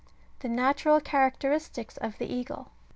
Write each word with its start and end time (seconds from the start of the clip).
THE 0.39 0.49
NATURAL 0.49 1.01
CHARACTERISTICS 1.01 1.97
OF 1.97 2.17
THE 2.17 2.25
EAGLE. 2.25 2.71